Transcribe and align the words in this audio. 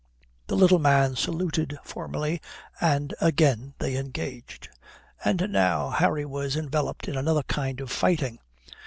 The 0.47 0.55
little 0.55 0.79
man 0.79 1.15
saluted 1.15 1.77
formally 1.83 2.41
and 2.79 3.13
again 3.21 3.75
they 3.77 3.95
engaged. 3.97 4.67
And 5.23 5.45
now 5.51 5.91
Harry 5.91 6.25
was 6.25 6.55
enveloped 6.55 7.07
in 7.07 7.15
another 7.15 7.43
kind 7.43 7.79
of 7.79 7.91
fighting. 7.91 8.39